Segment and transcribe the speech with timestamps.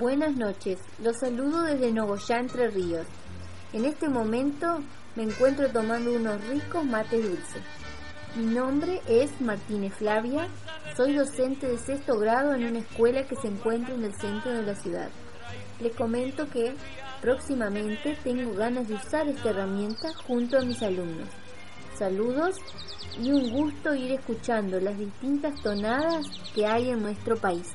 [0.00, 3.06] Buenas noches, los saludo desde Nogoyá, Entre Ríos.
[3.74, 4.78] En este momento
[5.14, 7.62] me encuentro tomando unos ricos mates dulces.
[8.34, 10.48] Mi nombre es Martínez Flavia,
[10.96, 14.62] soy docente de sexto grado en una escuela que se encuentra en el centro de
[14.62, 15.10] la ciudad.
[15.80, 16.74] Les comento que
[17.20, 21.28] próximamente tengo ganas de usar esta herramienta junto a mis alumnos.
[21.98, 22.56] Saludos
[23.22, 26.24] y un gusto ir escuchando las distintas tonadas
[26.54, 27.74] que hay en nuestro país.